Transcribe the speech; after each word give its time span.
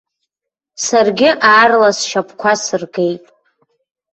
Саргьы 0.85 1.29
аарла 1.51 1.91
сшьапқәа 1.97 2.53
сыргеит. 2.63 3.25